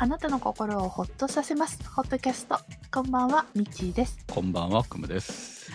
[0.00, 1.80] あなたの心をほっとさせます。
[1.90, 2.56] ホットキャスト。
[2.92, 4.16] こんばんは、みちーです。
[4.32, 5.72] こんばんは、くむです。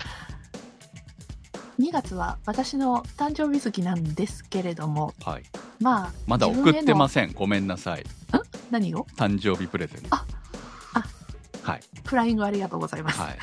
[1.77, 5.43] 2月は私の誕生日月なんですけれども、はい。
[5.81, 7.15] まあ、まだ送ってます。
[7.15, 7.33] せん。
[7.33, 8.05] ごめんなさい。
[8.71, 9.05] 何を？
[9.17, 10.15] 誕生日プレゼント。
[10.15, 10.32] ああ
[11.63, 11.81] はい。
[12.05, 13.19] フライングありがとうございます。
[13.19, 13.37] はい。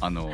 [0.00, 0.30] あの、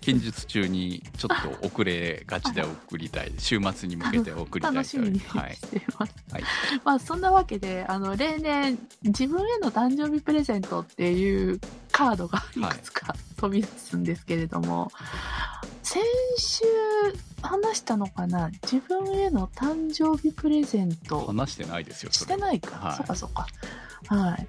[0.00, 3.32] 近日中にちょっと遅れがちで送りたい。
[3.38, 4.74] 週末に向けて送りたい。
[4.74, 5.56] 楽しみにしはい。
[5.70, 6.14] てます。
[6.32, 6.42] はい。
[6.82, 11.60] まあそんなわけで、あの、例年、自分への誕生日プレゼントっていう
[11.92, 14.90] カードがいくつか飛び出すんですけれども、
[15.82, 16.02] 先
[16.38, 16.64] 週
[17.42, 18.50] 話したのかな？
[18.62, 23.46] 自分への誕生日プレゼント話してないですよ、してないか、はいそっかそっか。
[24.06, 24.48] はい。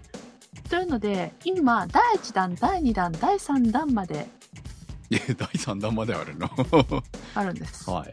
[0.69, 4.27] というので、今、第1弾、第2弾、第3弾まで
[5.09, 6.49] いや、第3弾まであるの？
[7.35, 7.89] あるんです。
[7.89, 8.11] はい。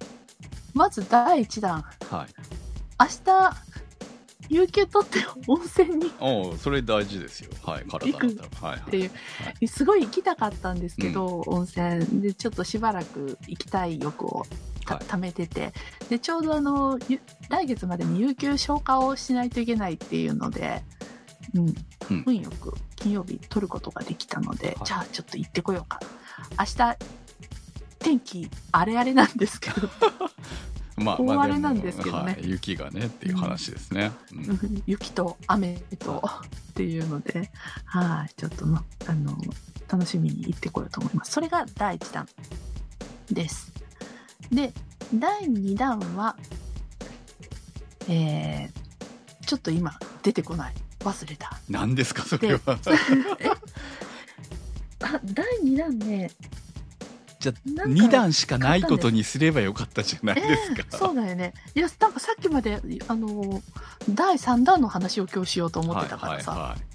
[0.74, 2.28] まず第1弾、はい。
[3.00, 3.56] 明日、
[4.50, 7.50] 有給取って温泉におうそれ大事ですよ。
[7.62, 7.84] はい。
[7.88, 8.68] 体のため。
[8.72, 8.80] はい。
[8.80, 9.10] ってい
[9.62, 14.44] う、すごい行きたかったんですけど、温泉でちょっとしばらく行きたい欲を
[14.84, 15.72] たはい貯めてて
[16.08, 20.82] でちょうどあのゆ来月までに有給消化をしないといけないっていうので、
[21.54, 21.68] うん
[22.10, 26.00] うん運よく金曜日取ることができたので、はいじゃあちょっと行ってこようか
[26.58, 26.96] 明日
[27.98, 29.88] 天気あれあれなんですけど
[30.96, 32.50] まあ、大荒れなんですけどねはい。
[32.50, 34.12] 雪がねっていう話ですね。
[34.32, 36.22] うん雪と雨と
[36.70, 37.50] っていうので、
[37.86, 39.36] はい、ちょっとの、あの、
[39.88, 41.32] 楽しみに行ってこようと思います。
[41.32, 42.26] それが第1弾
[43.30, 43.72] です。
[44.52, 44.72] で、
[45.14, 46.36] 第2弾は、
[48.08, 50.74] えー、ちょっと今出てこない。
[51.00, 51.60] 忘れた。
[51.68, 52.60] 何ですか、それは。
[55.02, 56.30] あ、第2弾ね、
[57.40, 60.84] じゃあ、なんか2段しかないことにすればよかったじゃないですか。
[60.98, 61.54] そうだよね。
[61.74, 63.62] いや、なんかさっきまで、あの、
[64.10, 66.50] 第3弾の話を今日しようと思ってたからさ。
[66.52, 66.70] はいはい。
[66.70, 66.90] はい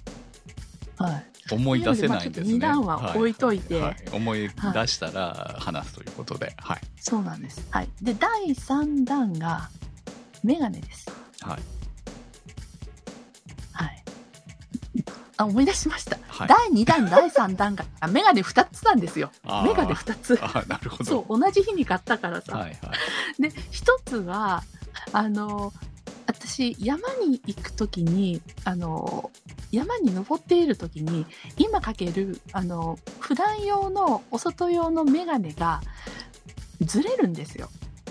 [0.98, 2.52] はい、思い出せないんですね。
[2.54, 6.80] 二段は置いといてはい思い出したら話すということで、はい。
[6.98, 7.66] そうなんです。
[7.70, 7.88] はい。
[8.00, 9.68] で、第3弾が、
[10.42, 11.06] メガネです。
[11.42, 11.50] はい。
[11.50, 11.75] はい。
[15.36, 16.18] あ、思い出しました。
[16.28, 19.30] はい第2弾、第3弾が、あメガネ2つなんですよ。
[19.44, 20.38] あーメガネ2つ。
[20.42, 21.04] あなるほど。
[21.04, 22.56] そう、同じ日に買ったからさ。
[22.56, 22.92] はいは
[23.38, 23.42] い。
[23.42, 24.62] で、一つは、
[25.12, 25.72] あの、
[26.26, 29.30] 私、山に行くときに、あの、
[29.70, 31.26] 山に登っているときに、
[31.56, 35.80] 今かける、あの、普段用の、お外用のメガネが、
[36.80, 37.68] ずれるんですよ。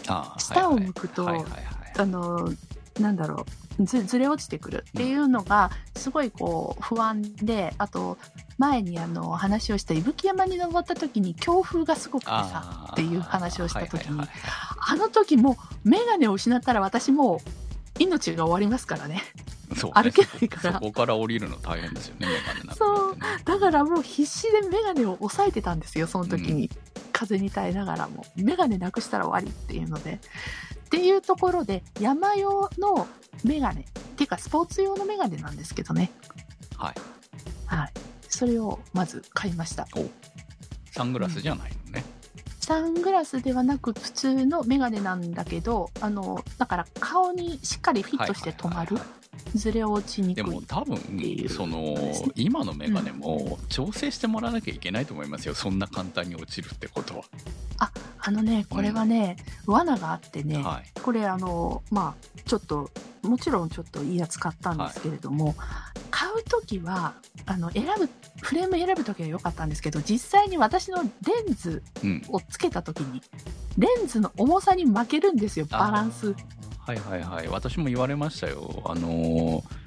[0.07, 1.63] あー下を向くとはいはいはい
[1.97, 2.51] あの、
[2.99, 8.17] なんだろう、ずずれ落ちてくるっていうのが、すごいこう、不安で、あと、
[8.57, 14.21] 前にあの、話をした伊吹山に登った時に強風がすごくてさ、っていう話をした時に
[14.87, 17.39] あの時もう、メガネを失ったら私もう、
[17.99, 19.21] 命が終わりますからね。
[19.75, 22.27] そうね歩けないからそこから降りるの大変ですよね、
[22.77, 26.69] そうだからもう必死でメガネを押さえてたんですよ、その時に。
[27.15, 28.25] 風に耐えながらも。
[28.35, 30.19] メガネなくしたら終わりっていうので。
[30.85, 33.07] っていうところで、山用の
[33.43, 33.85] メガネ、っ
[34.15, 36.11] ていうかスポーツ用のメガネなんですけどね。
[36.77, 36.95] はい。
[37.65, 37.93] はい。
[38.29, 39.87] それをまず買いました。
[40.91, 42.05] サングラスじゃないのね。
[42.59, 48.97] サングラスではなく普通のメガネなんだけど、あの、だから顔にしっかりフィットして止まる
[49.53, 50.43] ずれ落ちにくい。
[50.43, 50.97] でも多分
[51.49, 51.95] その
[52.35, 57.23] 今のメガネも調整してもらわなきゃいけないと思いますよそんな簡単に落ちるってことは、
[57.79, 57.91] あ
[58.31, 61.01] のね、これはね、罠があってね、はい。
[61.01, 62.89] これあのまあちょっと
[63.21, 65.55] もちろんちょっといいやつ買ったんですけれども、
[66.11, 67.13] 買う時は
[67.45, 68.09] あの選ぶ
[68.41, 71.09] フレーム選ぶ時は良かったんですけど実際に私のレ
[71.49, 72.21] ンズうん。
[72.29, 73.21] をつけた時に
[73.77, 76.35] レンズの重さに負けるんですよバランス。
[76.79, 77.47] はいはいはい。
[77.47, 78.83] 私も言われましたよ。
[78.85, 79.84] あのー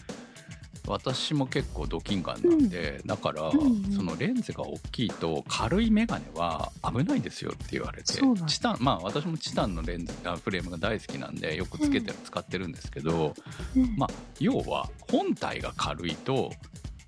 [0.89, 3.93] 私も結構ドキンガンなんで、だから、うんうん。
[3.93, 8.15] そのレンズが大きいと軽いメガネは危ないですよって言われて
[8.47, 13.35] チタンまあ私もチタンのレンズあフレームが大好きなんでよくつけて、使ってるんですけど
[13.77, 13.95] うん。
[13.97, 16.51] まあ要は本体が軽いと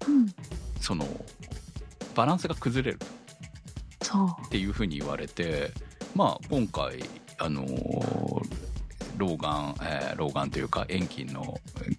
[0.06, 0.26] うん。
[0.81, 1.06] その
[2.15, 2.99] バランスが崩れる。
[4.47, 5.71] っていうふうに言われて、
[6.17, 6.99] まあ、今回、
[7.38, 8.43] あのー
[9.19, 11.97] 老眼、えー老眼というか遠近のうん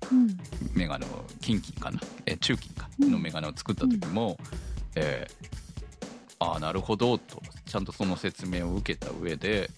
[0.73, 1.09] メガネを
[1.39, 2.89] 近近かな、えー中近か？
[2.99, 4.37] うんのメガネを作った時も、
[4.95, 5.47] えー
[6.43, 9.69] ああなるほどとちゃんとその説明を受けた上で、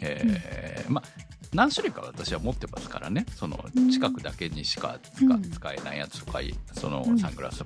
[0.00, 3.24] えーまあ何種類か私は持ってますからね。
[3.34, 3.88] そのうん。
[3.90, 6.40] 近くだけにしか使,、えないやつとか
[6.72, 7.18] そのうん。
[7.18, 7.64] サングラス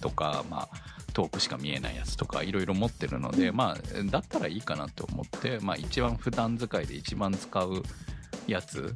[0.00, 0.76] とか、まあ、
[1.12, 3.56] 遠くしか見えないやつとかいろいろ持ってるので、うん。
[3.56, 7.82] まあ、だったらいいかなと思って、まあ、一番普段使いで一番使う
[8.46, 8.94] やつ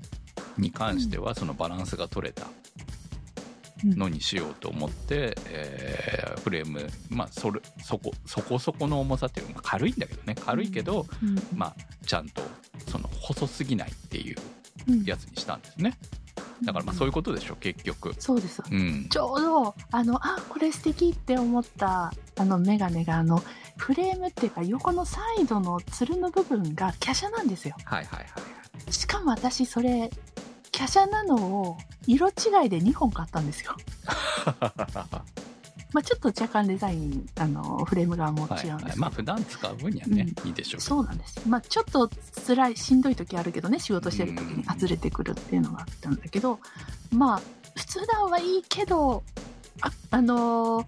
[0.59, 2.47] に関してはそのバランスが取れた
[3.85, 10.37] のにしようと思って、えーフレーム、まあ、それそこそこそこの重さっていうのは軽いんだけどね。
[10.37, 11.43] 軽いけど、うん。
[11.57, 11.77] まあ、
[12.07, 12.41] ちゃんと
[12.89, 14.37] その細すぎないっていう
[14.89, 15.03] うん。
[15.03, 15.99] やつにしたんですね。
[16.65, 18.15] だからまあそういうことでしょ結局。
[18.21, 18.63] そうです。
[18.71, 19.09] うん。
[19.11, 23.43] ちょうどあのあこれ素敵って思ったあのメガネがあの
[23.77, 27.75] フレームっていうか横のサイドのつるの部分が華奢なんですよ。
[27.85, 28.25] はいはいは
[28.89, 28.93] い。
[28.93, 30.11] しかも私それ
[30.77, 33.75] 華奢なのを色違いで2本買ったんですよ、
[35.93, 41.41] まあ、ちょっと若干デザインあのフレームがもうはい違うんですけど、はいまあ普段使う分にはね、ういいでしょうそうなんです。
[41.49, 42.11] まあちょっと
[42.47, 46.61] 辛い、しんどい時あるけどね、仕事してる時うんに外れてくるっていうのがあったんだけど、
[47.11, 47.43] まあ
[47.75, 49.25] 普段はいいけど、
[49.81, 50.87] あ、あのー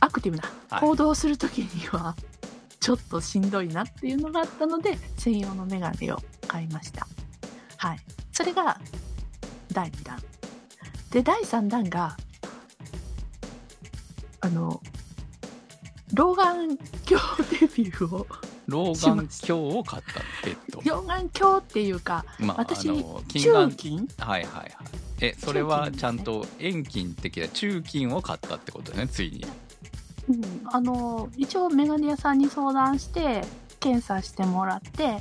[0.00, 0.80] アクティブなはい。
[0.80, 2.16] 行動をする時には、
[2.80, 6.18] ちょっとしんどいなっていうのがあったので、専用のメガネを
[6.48, 7.06] 買いました。
[7.82, 7.98] はい。
[8.30, 8.78] それが
[9.72, 10.16] 第2弾。
[11.10, 12.16] で、第3弾が、
[14.40, 14.80] あの、
[16.14, 16.78] 老眼鏡
[17.50, 18.26] デビューを
[18.68, 24.08] 老眼鏡を買ったペット溶岩鏡っていうかまあ私中眼金？
[24.18, 24.72] はいはいはい。
[25.20, 29.44] えそれはちゃんと遠近的な中近を買ったってことねついに。
[30.28, 33.42] うん、あの一応メガネ屋さんに相談して
[33.80, 35.16] 検査してもらって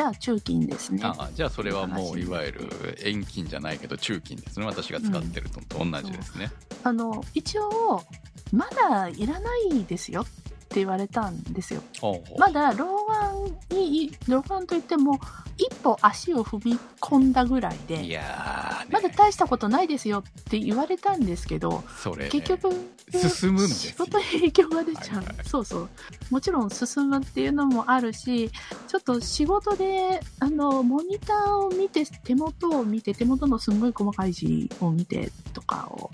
[0.00, 1.02] じゃあ中金ですね。
[1.04, 2.26] ああじゃあそれはもう話い。
[2.26, 4.64] わゆる遠近じゃないけど中近ですね。
[4.64, 6.50] 私が使ってるのと同じですね、
[6.82, 8.02] あの一応
[8.50, 10.24] まだいらないですよっ
[10.70, 11.82] て言われたんですよ。
[12.38, 13.04] まだ老
[13.68, 15.20] 眼に老眼といっても
[15.60, 22.30] 一歩足を踏み込んだぐらいいでやー、ね、まだ大したことないですよって言われたんですけどそれね。
[22.30, 22.70] 結局
[23.12, 23.92] 進むんですよ。
[23.92, 25.36] 仕事に影響が出ちゃう、はいはい。
[25.44, 25.88] そうそう。
[26.30, 28.50] もちろん進むっていうのもあるし
[28.88, 36.10] ちょっと仕事であのモニターを見て手元を見て手元のすんごい細かい字を見てとかを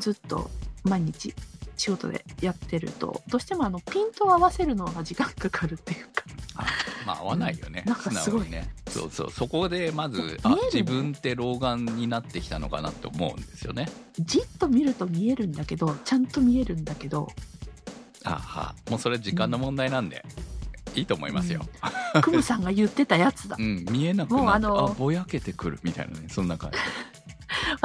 [0.00, 0.50] ずっと
[0.84, 1.34] 毎日
[1.76, 6.24] 仕事でやってるとどうしてもあのピントを合わせるのが時間かかるっていうか。
[7.06, 7.92] まあ合わないよね、うん。
[7.92, 8.48] なんかすごい。
[8.48, 8.68] ね。
[8.88, 9.30] そうそう。
[9.30, 10.56] そこでまずあね。
[10.72, 13.88] 自分って老眼になってきたのかなって思うんですよね。
[14.18, 17.28] じっと見ると見えるんだけどちゃんと見えるんだけど。
[18.24, 18.74] あは。
[18.90, 20.24] もうそれ時間の問題なんで、
[20.96, 21.60] いいと思いますよ、
[22.22, 23.56] クムさんが言ってたやつだ。
[23.58, 23.84] うん。
[23.90, 26.28] 見えなくなってあもうあのぼやけてくるみたいなね。
[26.28, 26.78] そんな感じ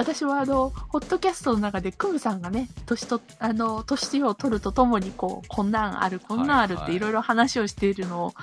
[0.02, 6.92] 私はあのホットキャストの中でクムさんがね年とあの年を取るとともにこうこんなんあるこんなんあるっはいはい。
[6.94, 8.34] ていろいろ話をしているのを、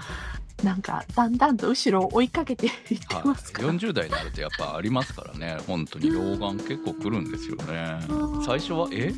[0.63, 5.57] なんかだんだんと後ろを追いかけていってはい、ますから、40代になるとやっぱありますからね。
[5.67, 7.99] 本当に老眼結構くるんですよね。
[8.09, 9.13] うん最初はえ？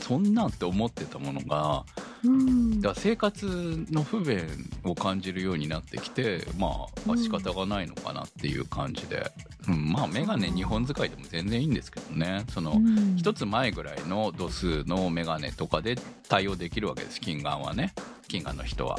[0.00, 1.84] そんなんって思ってたものが
[2.24, 2.80] うん。
[2.80, 3.46] だ生活
[3.90, 4.46] の不便
[4.84, 7.18] を感じるようになってきてまあうん。
[7.22, 9.30] 仕方がないのかなっていう感じで、
[9.68, 12.44] うんまあメガネ2本使いでも全然いいんですけどね。
[12.50, 13.16] そのうん。
[13.16, 15.96] 一つ前ぐらいの度数のメガネとかで
[16.28, 17.20] 対応できるわけです。
[17.20, 17.92] 近眼はね。
[18.28, 18.98] 近眼の人は。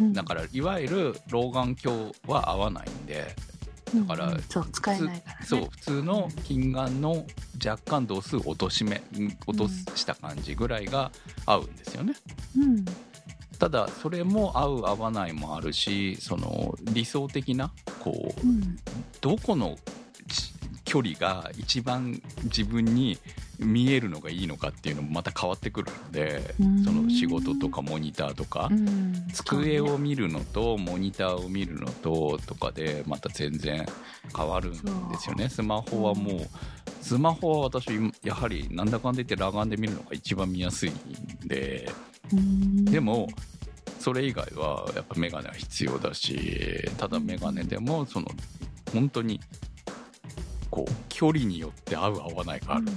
[0.00, 0.12] うん。
[0.12, 3.34] だからいわゆる老眼鏡は合わないんで
[3.94, 5.46] だからうんそう使えないからね。
[5.46, 7.24] そう普通の近眼の
[7.64, 9.02] 若干度数落としめん
[9.46, 11.12] 落とした感じぐらいが
[11.44, 12.14] 合うんですよね。
[12.56, 12.84] うん。
[13.58, 18.76] ただそれも合う合わないもあるしその理想的なこううん。
[19.20, 19.76] どこの
[20.28, 20.52] ち
[20.84, 23.18] 距離が一番自分に
[23.58, 26.84] 見えるのがいいのかっていうのもまた変わってくるのでうん。
[26.84, 29.26] その仕事とかモニターとかうん。
[29.32, 33.86] 机を見るのとモニターを見るのととかでまた全然
[34.36, 34.78] 変わるんで
[35.18, 35.48] すよね。
[35.48, 36.40] スマホはもう
[37.00, 37.88] スマホは私
[38.22, 41.90] やはりなんだかんだ言って裸眼で見るのが一番見やすいんで
[42.32, 42.84] うん。
[42.84, 43.28] でも
[43.98, 48.26] それ以外はやっぱメガネは必要だしただメガネでもその
[48.92, 49.40] 本当に
[50.76, 52.92] こう距離によって合う合わないがあるんで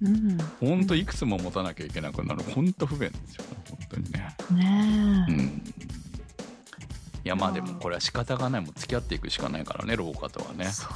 [0.00, 0.38] うん。
[0.60, 2.42] 本当いくつも持たなきゃいけなくなる。
[2.54, 4.36] 本当不便ですよね本当にね。
[4.54, 5.38] ねえ、うん。
[5.38, 8.62] いやまあでもこれは仕方がない。
[8.62, 10.64] もう付き合っていくしかないからね老化とはね。
[10.70, 10.88] そう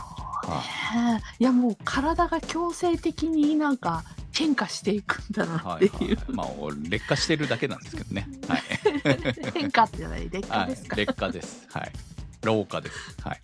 [0.50, 1.22] はね。
[1.38, 6.46] いやもう体が強制的になんか変化していくんだなっていう、はいはいまあ
[6.88, 8.26] 劣化してるだけなんですけどね。
[8.48, 8.62] はい、
[9.52, 11.66] 変化ってない劣化はいですか、、劣化です。
[11.70, 11.92] はい。
[12.40, 13.16] 老化です。
[13.22, 13.40] はい。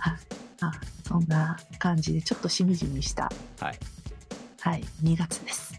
[0.00, 0.16] あ
[1.10, 3.78] そんな感じでちょっとしみじみしたはい。
[4.60, 5.74] はい2月です。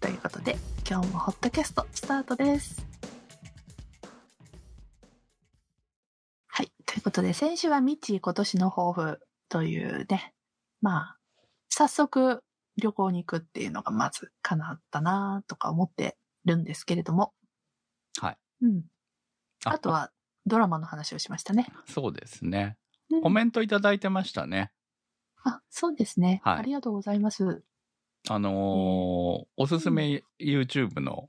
[0.00, 2.84] ということで今日もホットキャストスタートです。
[6.48, 10.34] はいということで先週はミッチー今年の抱負というね
[10.80, 11.16] まあ
[11.68, 12.42] 早速
[12.76, 17.32] 旅行に行くっていうのがまず叶ったなとか思ってるんですけれども。
[18.20, 18.36] はい。
[18.62, 18.82] うん。
[19.64, 20.10] あとは
[20.44, 21.68] ドラマの話をしましたね。
[21.86, 22.74] そうですね。
[22.76, 22.81] うん
[23.20, 24.72] コメントいただいてましたね。
[25.44, 26.40] あ、そうですね。
[26.44, 26.58] はい。
[26.58, 27.62] ありがとうございます。
[28.28, 28.54] あのー
[29.56, 31.28] おすすめ YouTube の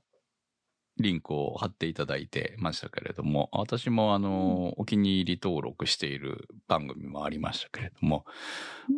[0.98, 8.24] リンクを貼っていただいてましたけれども、私もあのーお気に入り登録している番組もありましたけれども、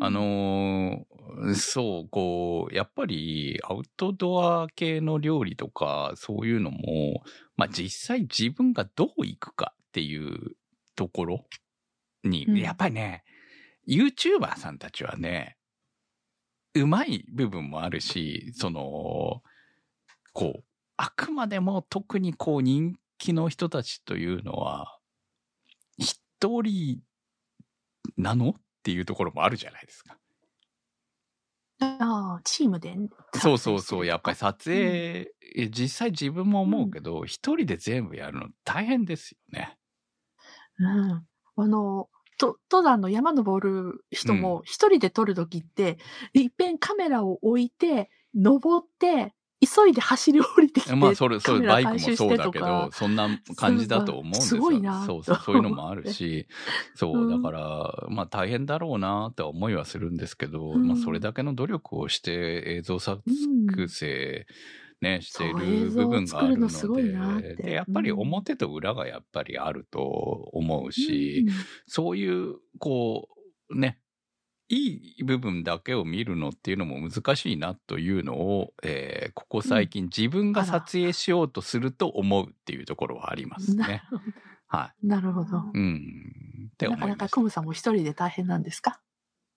[0.01, 7.23] あのーそう、こう、やっぱりアウトドア系の料理とかそういうのも、
[7.57, 10.55] まあ実際自分がどう行くかっていう
[10.97, 11.47] ところ
[12.27, 13.25] に、うんやっぱりね、
[13.89, 15.57] YouTuber さんたちはね、
[16.75, 19.43] うまい部分もあるし、その、
[20.33, 20.65] こう、
[20.97, 24.99] あくまでも特にこう人気の人たちというのは、
[25.99, 26.19] 一
[26.63, 27.01] 人
[28.17, 30.19] なのっていうところもあるじゃないですか。
[31.79, 32.95] ああ、チームで。
[33.35, 39.79] そうそうそう、やっぱりさ撮影、え実際自分も思うけど、一、人で全部やるの大変ですよね。
[40.79, 41.27] うん。
[41.57, 45.99] あの、と登山の山登る人も一人で撮るときって、
[46.35, 53.27] いっぺんカメラを置いて、登って、急いで走り降りてきて、まあ、それ、それ、バイクもそうだけどそんな
[53.57, 54.57] 感じだと思うんですよ。
[54.57, 56.47] すごいなそうそう、そういうのもあるし、
[56.95, 57.31] そうう、ん。
[57.31, 60.87] だから、まあ大変だろうなって思いはするんですけど、うん。
[60.87, 63.23] まあそれだけの努力をして映像作
[63.89, 64.47] 成、
[65.01, 66.69] ね、している部分があるの
[67.41, 71.47] で、で、やっぱりうん表と裏がやっぱりあると思うし、
[71.87, 73.29] そういう、こ
[73.71, 74.01] う、ね、
[74.69, 84.03] いい部分だけを見るのっていうのも難しいなというのを、えーここ最近自分が撮影しようとすると思うっていうところはありますなね。
[84.67, 85.59] はなるほど。
[85.59, 85.61] い。
[85.75, 86.71] うん。
[86.73, 87.01] ってな思います。
[87.01, 89.01] かなかクムさんも一人で大変なんですか？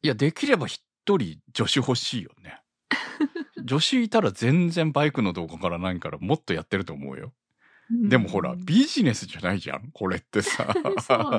[0.04, 2.62] いや、できれば一人助手欲しいよね。
[3.70, 7.34] 助手いたら全然バイクの動画から何からもっとやってると思うよ。
[7.90, 10.66] でもほら、うんビジネスじゃないじゃん、これってさ。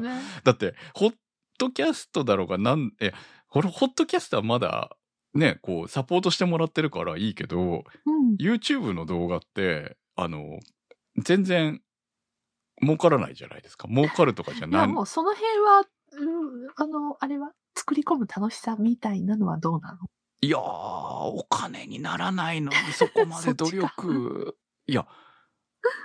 [0.02, 0.10] ね。
[0.44, 1.14] だって、ホッ
[1.58, 3.12] トキャストだろうが、なん、え、
[3.48, 4.96] ホットキャストはまだ、
[5.34, 8.34] ね、こう、サポートしてもらってるからいいけど、うん。
[8.40, 10.58] YouTube の動画って、あの、
[11.18, 11.82] 全然、
[12.82, 13.86] 儲からないじゃないですか。
[13.86, 14.88] 儲かるとかじゃない。
[14.88, 19.98] もうその辺は、うん、あの、あれは、作り込む楽しさみたいなのはどうなの？
[20.42, 24.56] いやー、お金にならないのにそこまで努力。
[24.86, 25.06] いや、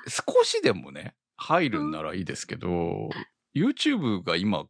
[0.08, 3.10] 少しでもね、入るんならいいですけど、
[3.56, 4.65] YouTube が今、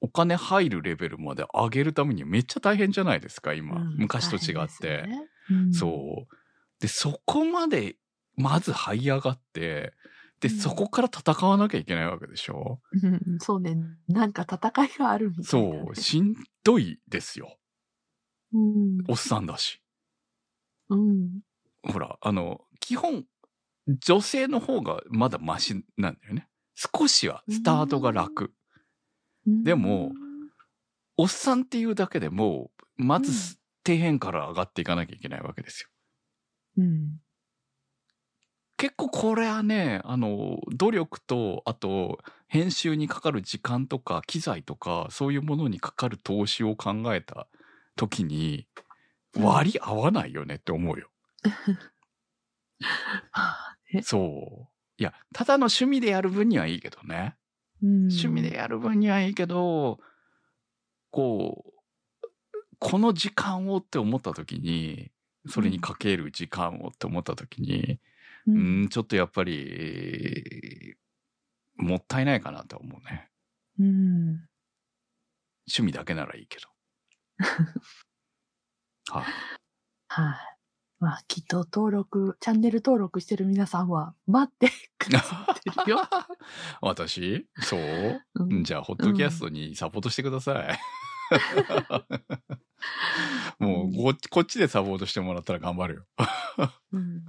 [0.00, 3.80] お金入るレベルまで上げるためにめっちゃ大変じゃないですか、今。
[3.80, 4.88] うん昔と違って。
[4.88, 6.34] よねうんそう。
[6.80, 7.96] で、そこまで、
[8.36, 9.92] まず這い上がって、
[10.40, 13.76] で、うんそこから戦わなきゃいけないわけでしょ、うん、そうね。
[14.08, 17.56] なんか戦いがあるみたいなね、そう、しんどいですよ。
[18.54, 18.98] うん。
[19.08, 19.80] おっさんだし。
[20.88, 21.40] うん。
[21.82, 23.24] ほら、あの、基本、
[23.86, 26.48] 女性の方がまだマシなんだよね。
[26.74, 28.54] 少しはスタートが楽。
[29.46, 30.12] でも
[31.16, 33.36] おっさんっていうだけでもう、まずうん
[33.86, 35.88] 底辺から上がっていかなきゃいけないわけですよ。
[36.78, 37.20] うん。
[38.78, 42.18] 結構これはね、あの、努力と、あと、
[42.48, 47.46] 編集にかかる時間とか、機材とか、そういうものにかかる投資を考えた
[47.96, 48.66] 時に、
[49.36, 51.10] 割り合わないよねって思うよ。
[54.02, 54.74] そう。
[54.96, 57.36] いや、ただの趣味でやる分にはいいけどね。
[57.82, 59.98] うん趣味でやる分にはいいけど、
[61.10, 61.70] こう、
[62.78, 65.10] この時間をって思った時に、
[65.46, 68.00] それにかける時間をって思った時に、
[68.46, 70.96] ううんん、ちょっとやっぱり、
[71.76, 73.30] もったいないかなと思うね。
[73.78, 74.48] うん。
[75.66, 76.68] 趣味だけならいいけど。
[79.10, 79.24] はい、
[80.08, 80.36] はい。
[81.00, 86.00] まあ、きっと登録、チャンネル登録してる皆さんは、待ってくださってるよ。
[86.80, 87.46] 私？
[87.60, 88.22] そう？
[88.34, 90.78] うんじゃあ、ホットキャストにサポートしてください。
[93.58, 96.06] もうこ、こっちでサポートしてもらったら頑張るよ。
[96.92, 97.24] うん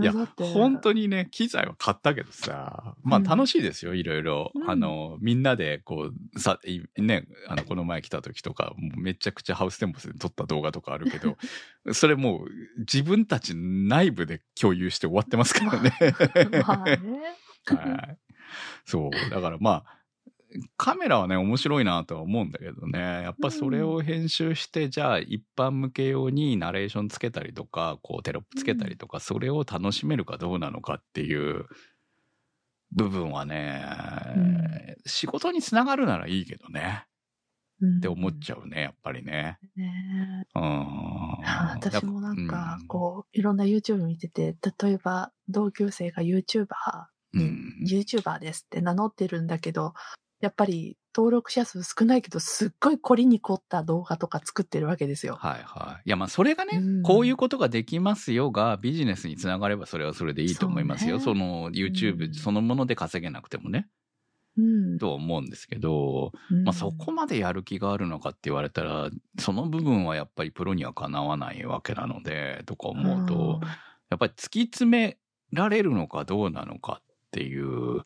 [0.00, 4.50] いや本当にね、機材は買ったけどさ、まあうん楽しいですよ、いろいろ。
[4.54, 11.36] うんあの、みんなで、こう、さ、いね、あの、この前来た時とか、めちゃくちゃハウステンボスで撮った動画とかあるけど、
[11.92, 15.96] それもう自分たち内部で共有して終わってますからね。
[16.66, 17.00] まあね。
[17.66, 18.18] はい。
[18.84, 19.30] そう。
[19.30, 20.01] だからまあ、
[20.76, 22.98] カメラはね、面白いなとは思うんだけどね。
[22.98, 31.66] やっぱそれを編集して、じゃあ一般向け用にナレーションつけたりとか、こうテロップつけたりとか、それを楽しめるかどうなのかっていう
[32.92, 33.84] 部分はね、
[34.36, 34.62] うん
[35.04, 37.06] 仕事につながるならいいけどね。
[37.84, 39.58] っって思っちゃうね、やっぱりね。
[39.76, 40.46] ね。
[40.54, 40.62] うん。
[41.42, 46.66] 私もなんかう、こう、いろんな YouTube 見てて、例えば、同級生が YouTuber
[47.34, 47.84] うに、ん。
[47.84, 49.94] YouTuber ですって名乗ってるんだけど、
[50.42, 55.36] やっぱり登録者数少ないけど、すっごい凝りに凝った動画とか作ってるわけですよ。
[55.36, 56.02] はいはい。
[56.08, 61.20] いやまあそれがね、うんこういうことができますよがビジネスにつながればそれはそれでいいと思いますよ。
[61.20, 63.88] そ,、ねの YouTube うんそのもので稼げなくてもね、
[64.58, 64.98] うん。
[64.98, 73.60] とは思うんですけど、うんまあそこまでやる気があるのかって言われたら、その部分はやっぱりプロにはかなわないわけなので、とか思うと、
[74.10, 75.18] やっぱり突き詰め
[75.52, 78.04] られるのかどうなのかっていう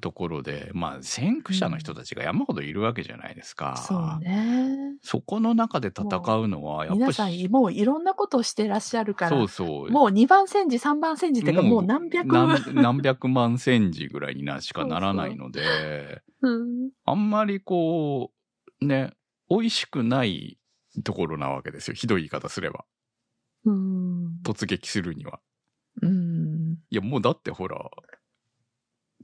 [0.00, 3.76] ところで、まあ先駆者の人たちが山ほどいるわけじゃないですか。
[3.76, 4.96] そうね。
[5.02, 6.04] そこの中で戦
[6.36, 7.00] うのは、やっぱり。
[7.00, 9.90] 皆さん、もういろんなことをしてらっしゃるから、そうそう。
[9.90, 18.32] もう2番煎じ、3番煎じってか、もう何百何何百万センチぐらいになしかならないので、うんあんまりこ
[18.80, 19.12] う、ね、
[19.48, 20.58] 美味しくない
[21.04, 21.94] ところなわけですよ。
[21.94, 22.84] ひどい言い方すれば。
[23.64, 24.40] うん。
[24.44, 25.40] 突撃するには。
[26.02, 26.78] うん。
[26.90, 27.90] いや、もうだってほら、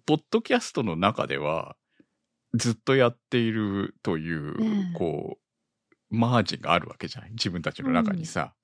[0.06, 1.76] ポッドキャストの中では、
[2.54, 4.54] ずっとやっているという、
[4.94, 7.30] こう、マージンがあるわけじゃない？
[7.32, 8.54] 自分たちの中にさ。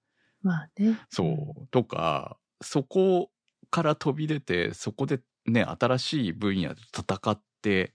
[0.43, 0.99] まあね。
[1.11, 1.69] そう。
[1.71, 3.31] とか、そこ
[3.71, 7.95] から飛び出て、そこでね、新しい分野で戦って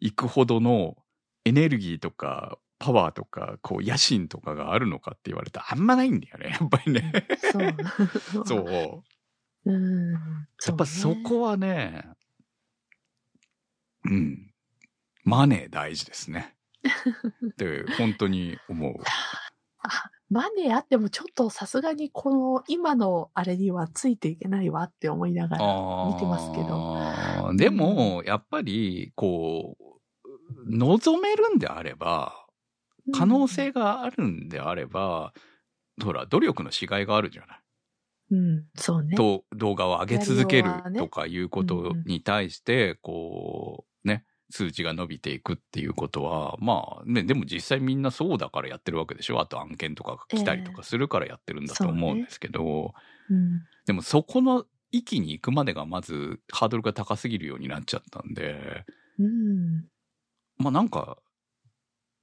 [0.00, 0.96] いくほどの
[1.44, 7.12] エネルギーとか、パワーとか、こう、野心とかがあるのかって言われたらあんまないんだよね、やっぱりね。
[7.52, 8.42] そう。
[8.44, 9.02] そ
[9.66, 9.70] う。
[9.72, 10.12] うん。
[10.12, 10.18] や
[10.72, 12.04] っぱそこはね、
[14.04, 14.50] うん。
[15.24, 16.54] マネー大事ですね。
[17.46, 18.94] って本当に思う。
[19.84, 27.48] あ、マネーあってもちょっとさすがにこの今のあれにはついていけないわって思いながら見てますけど。
[27.50, 27.56] ど。
[27.56, 29.92] でも、やっぱり、こう、
[30.66, 32.46] 望めるんであれば、
[33.14, 35.32] 可能性があるんであれば、
[36.02, 37.58] ほら、努力のしがいがあるじゃない。
[38.30, 39.14] うん、そうね。
[39.14, 43.51] と動画を上げ続けるとかいうことに対して、こう、
[44.04, 49.40] ね、数値が伸びていくっていうことは、まあね、でも実際みんなそうだからやってるわけでしょ？
[49.40, 52.94] あと案件とかが来たりとかするからやってるんだと思うんですけど、
[53.30, 58.84] うん、でもそこの域に行くまでがまずハードルが高すぎるようになっちゃったんで、
[59.18, 59.86] うん。
[60.58, 61.16] まあなんか、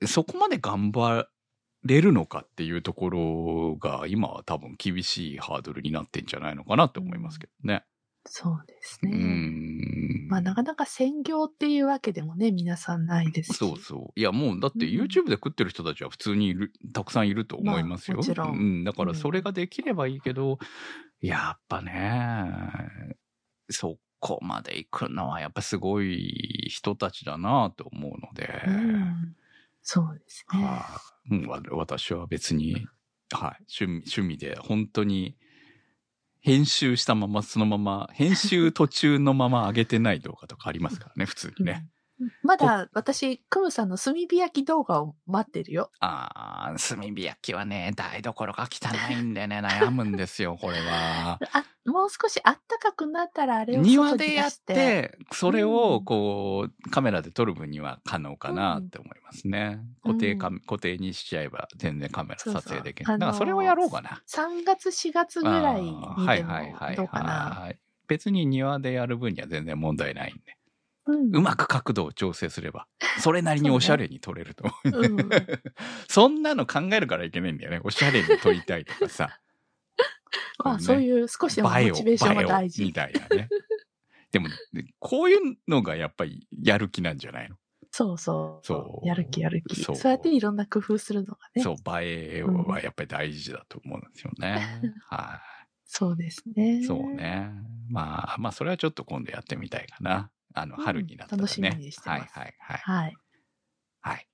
[0.06, 1.27] そこまで頑張
[1.84, 7.84] れるのかっていうところが今は多分厳しいハードルになってんじゃないのかなって思いますけどね。
[8.25, 9.17] そうですうね。
[9.17, 10.27] ん。
[10.29, 13.58] まあなかなか専業っていうわけでもね、皆さんないですし。
[13.58, 14.19] そうそう。
[14.19, 18.17] いやもうだってうん YouTube で食ってる人たちは普通にいる、たくさんいると思いますよ。
[18.17, 18.84] まあもちろんうん。
[18.84, 20.60] だからそれができればいいけど、
[21.21, 23.15] やっぱね、
[23.69, 29.36] そこまで行くのはやっぱすごい人たちだなと思うので、うん。
[29.82, 30.63] そうですね。
[30.63, 32.73] はいもうわ私は別に、
[33.32, 35.38] はい、趣味、趣味で本当に
[36.41, 41.88] 編集したままそのまま、編集途中のまま上げてない動画とかありますからね、普通にね。
[42.19, 45.91] うんまだ私、クムさんの炭火焼き動画を待ってるよ。
[45.99, 51.39] あー、炭火焼きはね、台所が汚いんでね、 悩むんですよ、これは。
[51.53, 54.73] あ、もう少しあったかくなったらあれを庭でやって。
[54.73, 59.79] て、それうをんこう、カメラで撮る分には可能かなって思いますね。
[59.82, 63.05] うん固定カメ、固定にしちゃえば全然カメラ撮影できる。
[63.05, 64.21] そうそうだからそれをやろうかな。
[64.25, 67.32] 3月、4月ぐらいにでもはいはいどうかな。
[67.32, 67.79] はい。
[68.08, 70.59] 別に庭でやる分には全然問題ないんで。
[71.12, 72.88] うんうまく角度を調整すれば、
[73.19, 75.02] それなりにおしゃれに撮れると思う。
[75.02, 75.30] うん
[76.08, 77.82] そんなの考えるからいけないんだよね。
[77.84, 79.39] おしゃれに撮りたいとかさ。
[80.63, 82.93] まあ、そういう少しでもモチベーションが大事み。
[82.93, 83.50] たいなね。
[84.32, 84.48] でも、
[85.00, 87.56] こういうのがやっぱりやる気なんじゃないの？
[87.91, 88.65] そうそう。
[88.65, 89.76] そうやる気やる気。
[89.82, 91.63] そそううやっていろんな工夫するのがね。
[91.63, 94.84] そう、映えはやっぱり大事だと思うんですよね。
[95.10, 95.41] は
[95.86, 96.82] そうですね。
[96.82, 96.84] い。
[96.84, 97.15] そう。
[97.15, 97.50] ね。
[97.89, 100.30] まあ、まあ、それはちょっと今度やってみたいかな。
[100.53, 101.43] あの、うん春になったらね。
[101.43, 102.77] 楽しみにしてますはいはいはい。
[102.77, 103.15] はい。
[104.01, 104.27] はい。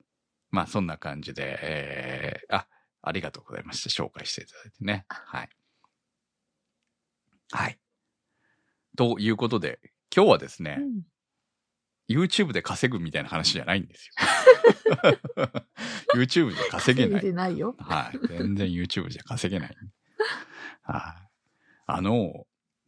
[0.52, 2.68] まあ、そんな感じで、えー、あ、
[3.02, 4.04] ありがとうございました。
[4.04, 5.06] 紹介していただいてね。
[5.10, 5.50] はい。
[7.52, 7.80] はい。
[8.98, 9.80] ということで、
[10.16, 11.02] 今日はですね、うん
[12.08, 14.14] YouTube で稼ぐみたいな話じゃないんですよ。
[16.14, 17.22] YouTube で稼げない。
[17.22, 17.76] でないよ。
[17.80, 18.28] はい。
[18.28, 19.76] 全然 YouTube じゃ稼げない。
[20.84, 21.28] はい。
[21.88, 22.46] あの、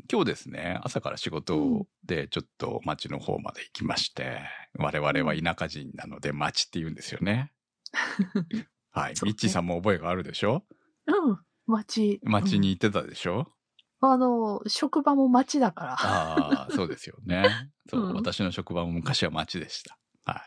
[0.10, 4.42] 今日ですね、朝から仕事でちょっと町の方まで行きまして、
[4.78, 7.52] 我々は田舎人なので町って言うんですよね。
[8.92, 9.14] はい。
[9.24, 10.64] ミッチーさんも覚えがあるでしょ？
[11.08, 11.38] うん。
[11.68, 12.20] 町。
[12.24, 13.54] 町に行ってたでしょ、
[14.02, 14.12] うん。
[14.12, 15.94] あの、職場も町だから。
[16.00, 17.44] ああ、そうですよね。
[17.90, 19.98] そう、うん私の職場も昔は町でした。
[20.26, 20.44] はい。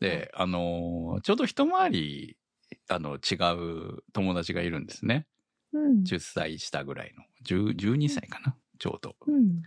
[0.00, 2.36] で、あのーちょうど一回り、
[2.88, 5.26] あの、違う友達がいるんですね。
[5.74, 6.02] うん。
[6.04, 7.24] 10歳下ぐらいの。
[7.44, 9.16] 10 12歳かなちょうど。
[9.26, 9.62] うん。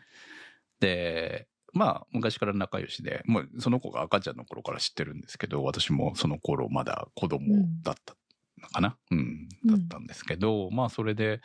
[0.80, 8.16] で、まあ、昔から仲良しで、もうその子が赤ちゃんの頃から知ってるんですけど、私もその頃まだ子供だった
[8.62, 11.42] のかな、うん、だったんですけど、まあ、それで、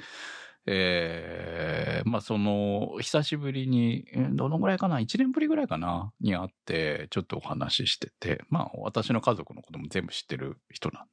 [0.66, 6.12] えーまあ、その、久しぶりに、えーどのぐらいかな ?1 年ぶりぐらいかな？
[6.20, 11.06] に会って、ちょっとお話ししてて、まあ、私の家族のことも全部知ってる人なん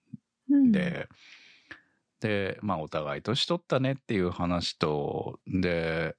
[0.51, 1.09] うん、
[2.21, 6.15] で、で、まあ、お互い年取ったねっていう話と、で、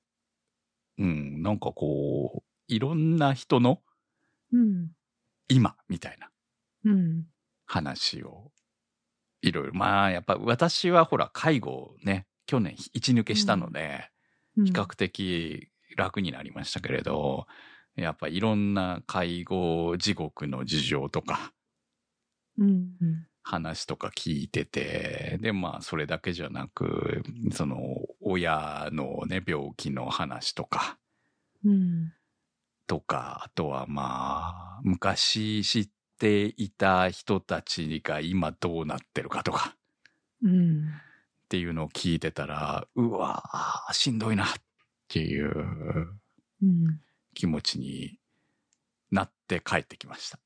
[0.99, 3.81] うん、なんかこう、いろんな人の
[4.53, 4.91] うん。
[5.49, 6.31] 今みたいな
[6.85, 7.27] うん。
[7.67, 8.51] 話を、
[9.43, 14.21] いろいろ、まあ、やっぱ私はほら、介護をね、去年一抜けしたので、うん
[14.65, 17.47] 比較的楽になりましたけれど、
[17.97, 21.53] やっぱいろんな介護地獄の事情とか、
[22.59, 22.69] うん。
[23.01, 23.27] うん。
[23.43, 27.23] 話とか聞いてて、で、まあ、それだけじゃなく、
[27.53, 27.79] その、
[28.21, 30.99] 親のね、病気の話とか、
[31.65, 32.13] うん。
[32.87, 39.77] とか、あとはまあ、昔知っていた人たちが今どうなってるかとか、
[40.43, 40.89] うん。
[40.89, 44.49] っていうのを聞いてたら、うわーしんどいなっ
[45.09, 45.51] ていう
[46.63, 47.01] うん。
[47.35, 48.19] 気持ちに
[49.11, 50.39] なって帰ってきました。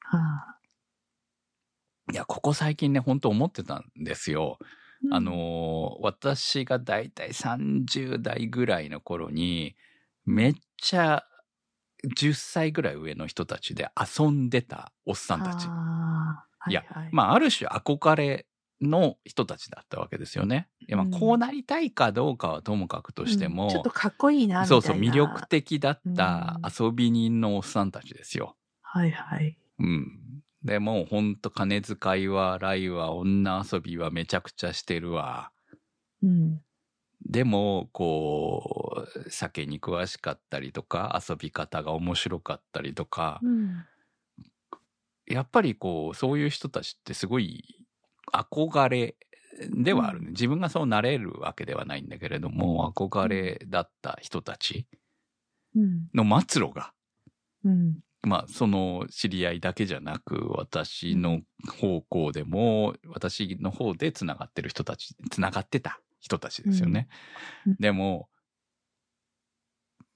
[0.00, 0.58] はあ。
[2.12, 4.58] いや、ここ最近ね、本当思ってたんですよ。
[5.04, 9.76] うんあ、のー私がだいたい30代ぐらいの頃に、
[10.24, 11.24] めっちゃ
[12.16, 15.66] 10歳ぐらい上の人たちで遊んでたおっさんたち。
[15.68, 18.46] ああいやはいはい、まあ、ある種憧れ
[18.80, 20.68] の人たちだったわけですよね。
[20.80, 24.66] いやまあうんこうなりたいかどうかはともかくとしても、うんちょっとかっこいいなみたいな。
[24.66, 28.56] そうそう、魅力的だったうん遊び人のおっさんたちですよ。
[28.82, 29.56] はいはい。
[29.78, 30.18] うん。
[30.62, 35.50] でもうほんと金遣いは荒いわ、女遊びはめちゃくちゃしてるわ。
[36.22, 36.60] うん。
[37.24, 43.88] でも、こう、酒に詳しかったりとか、遊び方が面白かったりとか、うん。
[45.26, 47.86] やっぱりこう、そういう人たちってすごい
[48.32, 49.16] 憧れ
[49.70, 50.28] ではあるね。
[50.30, 54.86] 自分がそうなれるわけではないんだけれども、憧れだった人たち
[55.74, 56.10] うん。
[56.14, 56.92] の末路が、
[57.64, 58.00] うん。
[58.22, 61.40] まあ、その知り合いだけじゃなく、私の
[61.80, 67.08] 方向でも、私の方で繋がってる人たち、繋がってた人たちですよね。
[67.66, 68.28] うんでも、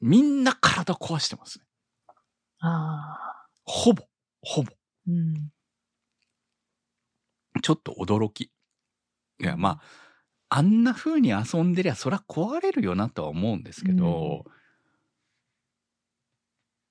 [0.00, 1.64] みんな体壊してますね。
[2.58, 3.46] ああ。
[3.64, 4.02] ほぼ、
[4.42, 4.72] ほぼ。
[5.08, 5.52] うん。
[7.62, 8.50] ちょっと驚き。
[9.40, 9.80] いや、まあ、
[10.48, 14.44] あんな風に遊んでりゃ、そりゃ壊れるよなとは思うんですけど、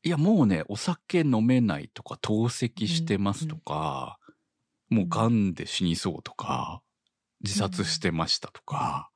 [0.03, 4.17] いや、もうね、お酒飲めないとか、透析してますとか、
[4.89, 6.81] もう癌で死にそうとか、
[7.43, 9.11] 自殺してましたとか、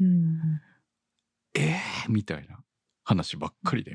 [0.00, 0.60] うん。
[1.54, 2.58] ええー、みたいな
[3.04, 3.92] 話ばっかりで。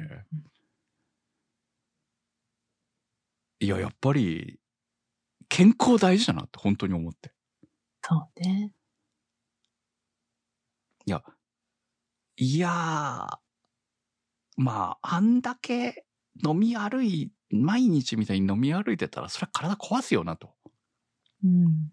[3.59, 4.61] いや、やっぱり、
[5.49, 7.33] 健康大事だなって本当に思って。
[8.01, 8.71] そうね。
[11.05, 11.21] いや、
[12.37, 13.37] いやー、
[14.55, 16.05] まあ、あんだけ
[16.45, 20.51] 飲み歩い、毎日みたいに飲み歩いてたら、それは体壊すよなと。
[21.43, 21.91] うん。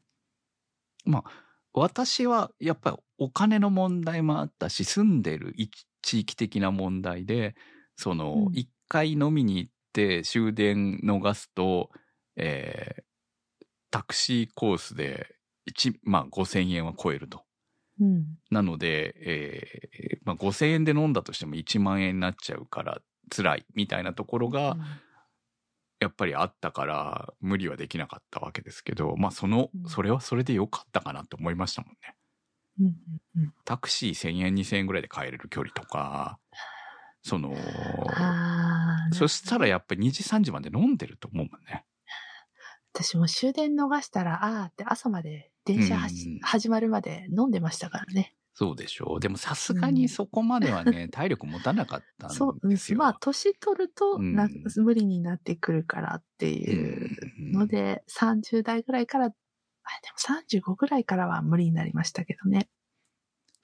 [1.73, 5.71] 私はやっぱりお金の問題もあったし、住んでるい
[6.03, 7.55] 地域的な問題で、
[7.97, 11.91] そのう、ん一、回飲みに行って終電逃すと、
[12.37, 13.03] えー
[13.91, 17.45] タクシーコースで1、まあ5000円は超えると。
[18.01, 18.39] うん。
[18.51, 23.01] なので、えーまあ、5000円で飲んだとしても1万円になっちゃうから
[23.35, 24.77] 辛いみたいなところが
[26.01, 32.17] やっぱりあったから無理はできなかったわけですけど、まあそのう、んそれはそれで良かったかなと思いましたもんね。
[32.81, 32.87] うん。
[33.37, 33.55] うん。
[33.65, 36.39] タクシー1000円2000円ぐらいで帰れる距離とか、
[37.23, 37.55] その。
[39.12, 41.85] そしたらやっぱり2時3時まで飲んでると思うもんね。
[42.93, 48.35] 私も終電逃したら、ああって朝まで電車はうん始まるまで飲んでましたからね。
[48.59, 49.21] そうでしょう。
[49.21, 52.47] でもさすがにそこまではね、体力持たなかったんですよ。
[52.47, 57.11] そう、うんまあ、年取るとな、うん無理になってくるからっていう
[57.53, 62.71] ので、30代ぐらいから、あでも35ぐらいからは無理になりましたけどね。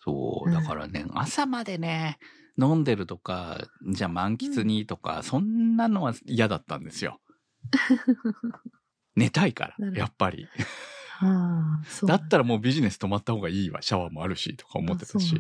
[0.05, 2.19] そう、だからね、朝までね、
[2.61, 7.19] 飲んでるとか、じゃあ満喫にとか、そんなのは嫌だったんですよ。
[9.17, 10.49] 寝たいから、やっぱり。
[12.07, 15.35] だったらもうビジネス止まった方がいいわ、シャワーもあるし、とか思ってたし。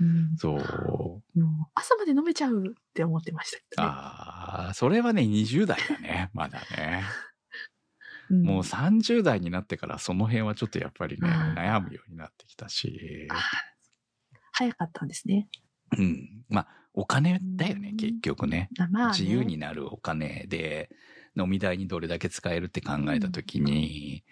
[0.00, 0.58] うなんそう。
[0.58, 3.88] もう朝まで飲めちゃうって思ってましたけどね。
[3.90, 7.02] ああ、それはね、20代だね、 まだね。
[8.30, 13.26] うんもう30代になってからその辺はちょっとやっぱりね、悩むようになってきたし。
[14.52, 15.48] 早かったんですね。
[15.96, 16.44] うん。
[16.50, 18.68] まあ、お金だよねう、ん結局ね。
[18.90, 20.90] まあ、ね、自由になるお金で、
[21.38, 24.24] 飲み代にどれだけ使えるって考えたときに、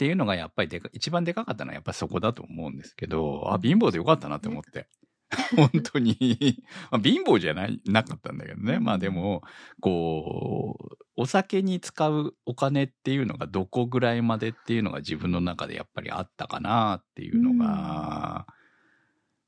[0.00, 4.88] っていうのがやっぱりでか一番でかかったのはやっぱりそこだと思うんですけど、あ、貧乏でよかったなって思って。
[5.54, 6.16] 本当に。
[6.90, 8.76] まあ、貧乏じゃない、なかったんだけどね。
[8.76, 9.42] うんまあでも、
[9.82, 18.46] こう、お酒に使うお金っていうのがどこぐらいまでっていうのが自分の中でやっぱりあったかなっていうのが、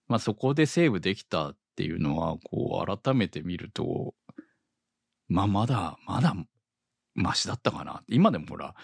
[0.07, 4.15] まあそこでセーブできたっていうのは、こう改めて見ると、
[5.29, 6.37] まあまだ、まだ
[7.15, 8.03] マシだったかな。
[8.09, 8.75] 今でもほら、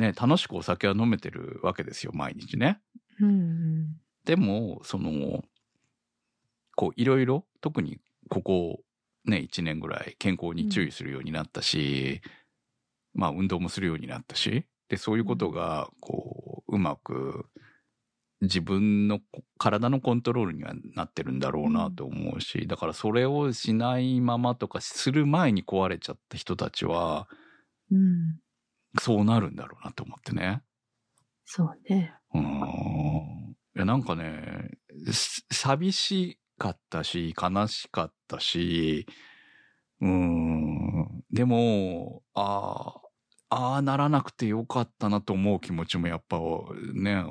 [0.00, 2.80] ね、楽しくお酒は飲めてるわけですよ、毎日ね。
[3.20, 4.00] うんうん。
[4.24, 5.44] でも、その、
[6.76, 8.80] こう、いろいろ、特にここ、
[9.24, 12.22] ね、1年ぐらい健康に注意するようになったし、
[13.12, 17.46] まあ、運動もするようになったし、で、そういうことが、こう、うまく、
[18.40, 19.20] 自分の
[19.58, 27.28] 体のコントロールにはなってるんだろうなと思うし、だからそれをしないままとかする前に壊れちゃった人たちは、
[27.90, 28.40] うん。
[28.98, 30.62] そうなるんだろうなと思ってね。
[31.44, 32.14] そうね。
[32.34, 33.56] うーん。
[33.76, 34.70] いや、なんかね、
[35.12, 39.06] す寂しかったし、悲しかったし、
[40.00, 41.24] うーん。
[41.30, 42.94] でも、あ
[43.48, 46.38] あ、ああならなくてよかったなと思う気持ちもやっぱ
[46.94, 47.24] ね、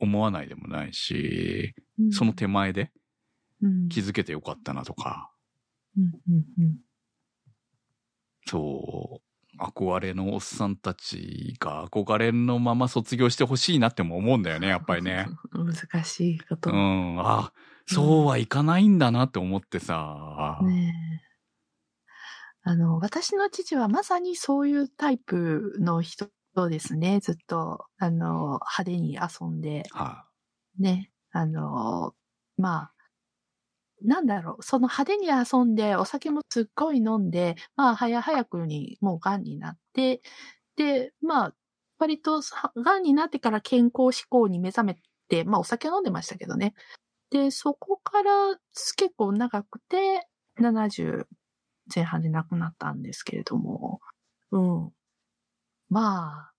[0.00, 2.90] 思わないでもないし、うんその手前で
[3.62, 5.30] うん気づけてよかったなとか、
[5.96, 6.76] うんうんうん
[8.46, 9.01] そう、
[9.74, 15.26] 憧れのおっさんたちが憧れのまま卒業してほしいなっても思うんだよね、 やっぱりね。
[15.52, 16.70] 難しいこと。
[16.70, 17.52] うん、あ、
[17.86, 20.58] そうはいかないんだなって思ってさ。
[20.62, 21.32] ねえ
[22.64, 26.30] あの、私の父はまさにそういうタイプの人
[26.68, 27.18] ですね。
[27.20, 30.26] ずっと、あの、派手に遊んで、は
[30.78, 31.10] ね。
[31.32, 32.14] あの、
[32.56, 32.91] まあ、
[34.04, 40.22] なんだろう、その派手に遊んで、お酒もすっごい飲んで、まあ、早々くにもう癌になって、
[40.76, 41.54] で、まあ、
[41.98, 42.42] 割と
[42.76, 46.74] 癌になってから健康志向に目覚めて、まあ、お酒飲んでましたけどね。
[47.30, 48.56] で、そこから
[48.96, 51.28] 結構長くて、70
[51.94, 54.00] 前半で亡くなったんですけれども、
[54.52, 54.92] うん。
[55.90, 56.51] まあ、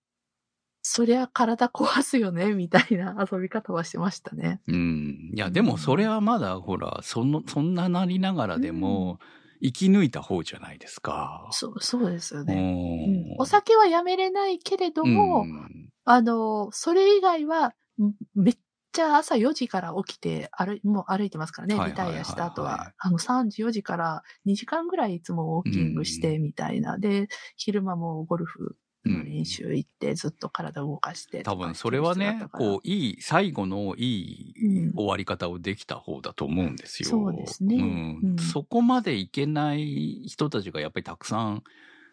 [0.86, 4.60] そりゃ体壊すよね、 みたいな遊び方はしてましたね。
[4.68, 5.30] うん。
[5.34, 9.18] いや、でもそれはまだ、ほら、その、そんななりながらでも、
[9.62, 11.48] 生き抜いた方じゃないですか。
[11.52, 12.54] そう、そうですようね。
[12.54, 17.68] んうんお酒はやめれないけれども、うんあの、それ以外は、
[17.98, 18.58] んめっ
[18.92, 22.84] ちゃ朝4時から起きて歩い、もう歩いてますからね、はいリタイアした後はいはいは。
[22.84, 26.98] はいあの、3時4時から2時間ぐらいいつもウォーキングしてみたいな。
[26.98, 28.70] で、昼間もゴルフの
[29.04, 37.10] 練習行ってずっと体動かして多分それはね、こう、いい、最後のいいうん終わり方をできた方だと思うんですよ。
[37.10, 37.76] そうですね。
[37.76, 38.20] うん。
[38.22, 38.38] うん。
[38.38, 41.62] そこまでいけない人たちがやっぱりたくさん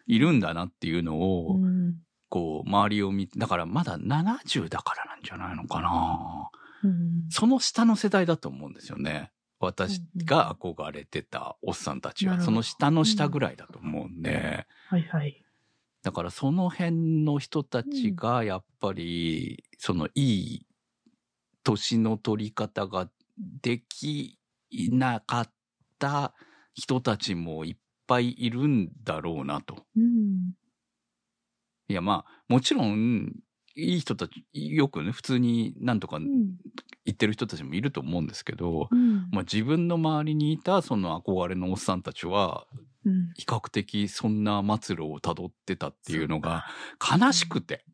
[0.06, 1.94] いるんだなっていうのを、うん。
[2.28, 6.50] こう、周りを見て、だからまだ70だからなんじゃないのかな。
[6.84, 7.26] うん。
[7.30, 9.32] その下の世代だと思うんですよね。
[9.60, 15.42] 私が憧れてたおっさんたちは、その下の下ぐらいだと思うんで、はいはい。
[16.02, 20.66] だからその辺の人たちがやっぱり、そのいい
[21.64, 23.08] 年の取り方が
[23.62, 24.38] でき
[24.90, 25.52] なかっ
[25.98, 26.34] た
[26.74, 29.86] 人たちもいっぱいいるんだろうなと。
[29.96, 30.54] うん。
[31.88, 33.32] いやまあ、もちろん、
[33.74, 36.56] いい人たち、よくね、普通になんとかうん。
[37.04, 39.28] 言ってる人たちもいると思うんですけど、うん。
[39.30, 42.81] まあ自分の周りにいたその憧れのおっさんたちは、うん。
[43.36, 46.64] 比較的そんな末路を辿ってたっていうのが
[47.00, 47.84] 悲しくて。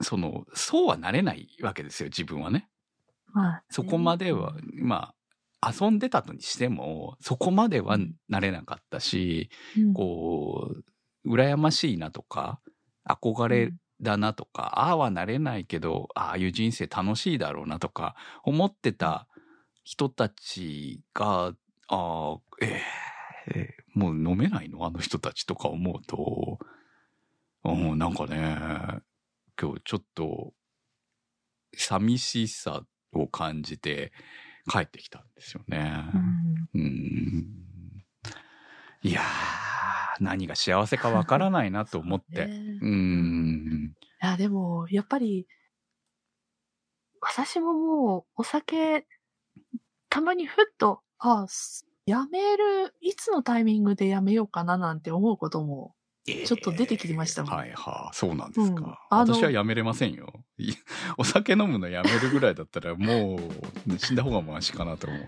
[0.00, 2.68] その、そうはなれないわけですよ、自分はね。
[3.32, 5.12] まあ、そこまでは、ま
[5.60, 7.98] あ、遊んでたとにしても、そこまでは
[8.28, 10.72] なれなかったし、うん、こ
[11.24, 12.60] う、羨ましいなとか、
[13.08, 19.26] 憧れだなとか、ああはなれないけど、ああいう人生楽しいだろうなとか、思ってた
[19.88, 21.54] 人たちが、
[21.88, 22.82] ああ、え
[23.54, 24.84] えもう飲めないの？
[24.84, 26.58] あの人たちとか思うと、
[27.64, 28.58] うん、なんかね、
[29.58, 30.52] 今日ちょっと、
[31.74, 34.12] 寂しさを感じて
[34.70, 36.04] 帰ってきたんですよね。
[36.74, 36.82] うん。
[36.82, 37.46] うん
[39.00, 42.44] いやー、何が幸せかわからないなと思って。
[42.44, 43.94] ねうん。
[44.22, 45.46] いや、でも、やっぱり、
[47.22, 49.06] 私ももう、お酒、
[50.08, 55.94] たまにふっと、あすやめる、いつのタイミングでやめようかななんて思うことも、
[56.24, 58.84] ちょっと出てきましたもんはいはい、そうなんですか。
[59.10, 60.32] うん私はやめれませんよ。
[60.58, 60.72] い
[61.16, 65.20] お酒飲むのやめるぐらいだったらもう死んだ方がマシかなと思う。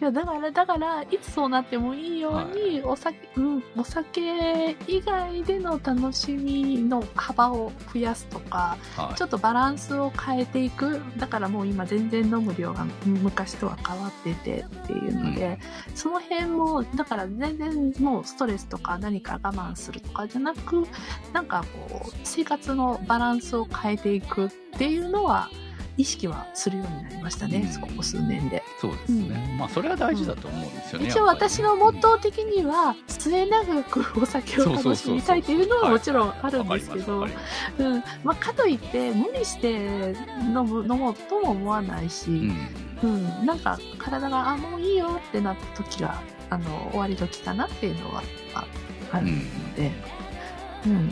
[0.00, 2.30] いやだからだからいつそうなってもいいよ。
[2.30, 9.14] うに、お酒うんお酒以外での楽しみの幅を増やすとかはい。
[9.16, 11.00] ちょっとバランスを変えていく。
[11.18, 15.58] だからもう今全然飲む量が昔とは変わっててっていうので、
[15.94, 20.86] その辺もだから全然もうストレスとか何か我慢するとかじゃなく
[21.32, 25.48] なんかこう生活のバランスを変えていくっていうのは
[26.00, 27.80] 意識はするようになりましたね、うん。
[27.80, 28.62] ここ数年で。
[28.80, 29.56] そうですね。
[29.58, 31.08] まあ、それは大事だと思うんですよね。
[31.08, 37.34] 一応私のモットー的には末永くお酒を楽しみたいというのはもちろんあるんですけどます
[37.78, 38.02] うん。
[38.24, 42.30] まあ、かといって無理して飲む飲もうとも思わないし、
[43.02, 43.10] うん。
[43.10, 43.46] うん。
[43.46, 48.22] なんか体があもういいよってなった時があの終わり時かなっていうのは
[48.54, 48.66] あ
[49.12, 49.90] あるので、
[50.86, 51.10] うん。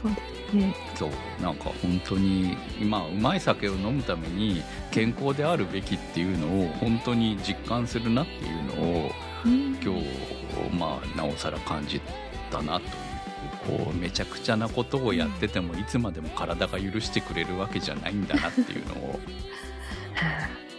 [0.00, 0.74] そうですね。
[0.94, 1.42] そう。
[1.42, 9.10] なんか本当に今うまい酒を飲むために健康であるべきっていうのを本当に実感するなっていうのを
[9.44, 9.78] うん。
[9.82, 12.00] 今日まあなおさら感じ
[12.50, 19.20] たなというこうめちゃくちゃなことをやっててもいつまでも体が許してくれるわけじゃないんだなっていうのを、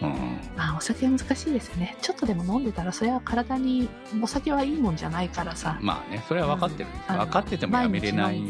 [0.02, 1.96] うん、まあ、お酒は難しいですよね。
[2.02, 3.90] ちょっとでも飲んでたら、それは体に、
[4.22, 5.78] お酒はいいもんじゃないからさ。
[5.82, 8.42] まあねそれは分かってるんですあの分かっててもやめれない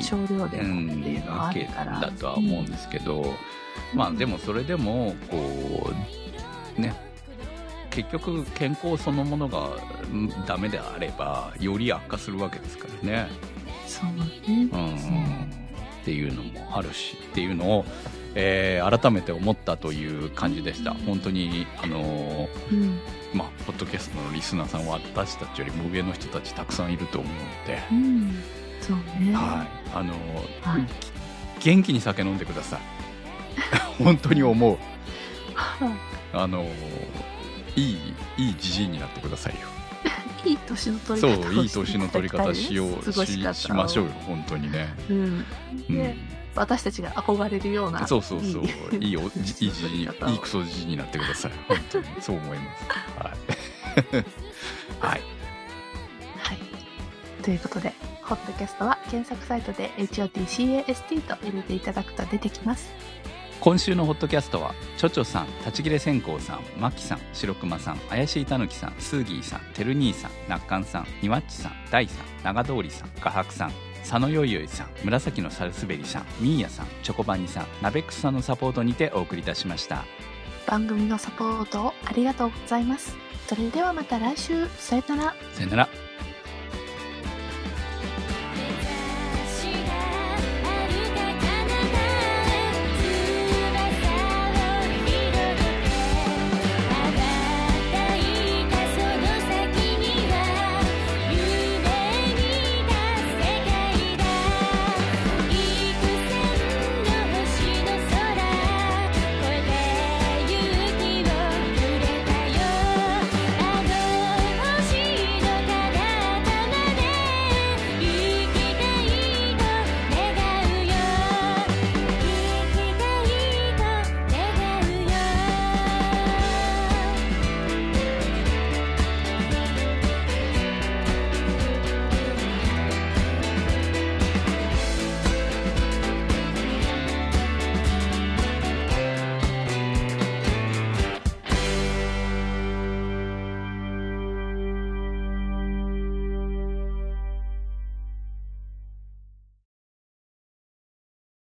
[0.00, 2.00] 少量でうもっていんうのはあるから。
[2.00, 3.34] だとは思うんですけど、
[3.94, 5.92] まあでもそれでもこ
[6.78, 6.94] うね
[7.90, 9.68] 結局健康そのものが
[10.12, 13.28] うんダメであればより悪化するわけですからね、
[13.86, 14.68] そうね。
[14.72, 15.60] うん
[16.00, 17.84] っていうのもあるしっていうのを、
[18.34, 20.94] えー改めて思ったという感じでした。
[20.94, 23.00] 本当にあのーうん。
[23.34, 28.42] まあポッドキャストのリスナーさんは私たちよりも上の人たちたくさんいると思うので、うん。
[28.80, 29.32] そうね。
[29.34, 29.90] はい。
[29.94, 30.16] あのー
[30.62, 30.86] はい。
[31.62, 32.80] 元気に酒飲んでください。
[34.02, 34.78] 本当に思う。
[35.54, 35.90] はい。
[36.32, 36.64] あの
[37.76, 37.98] いい
[38.38, 39.60] いいじじいになってくださいよ。
[40.44, 45.44] いい年の取そうり方をいい年の取り方しようししましょうよ本当にね、うん。
[45.88, 45.96] うん。
[45.96, 46.16] で、
[46.54, 48.06] 私たちが憧れるような。
[48.06, 52.84] そうそうそういいいいおじ いいじじいいいクソじじいになってください本当に そう思います
[53.18, 54.20] はい
[55.00, 55.20] はい
[56.38, 56.62] はい。
[57.42, 62.90] ということで、ホットキャストは検索サイトで HOTCAST と入れていただくと出てきます。
[63.60, 80.04] 今週のホットキャストはちょちょさん立ち切れ線香さんマキさん白熊さん怪しいたぬきさんスーギーさんてる兄さんなっかんさんにわっちさん大さん長通りさん画伯さん佐野よいよいさん紫のサルスベリさんミーヤさんチョコバニさんナベックスさんのサポートにてお送りいたしました
[80.66, 83.16] 番組のサポートをありがとうございます。
[83.48, 85.34] それではまた来週、さよなら。
[85.52, 86.09] さよなら